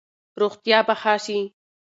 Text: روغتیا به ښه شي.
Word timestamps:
روغتیا 0.39 0.79
به 0.87 0.95
ښه 1.01 1.15
شي. 1.25 1.39